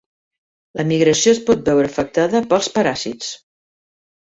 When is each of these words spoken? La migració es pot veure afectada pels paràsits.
La 0.79 0.85
migració 0.91 1.33
es 1.35 1.41
pot 1.51 1.61
veure 1.69 1.91
afectada 1.91 2.43
pels 2.55 2.73
paràsits. 2.79 3.31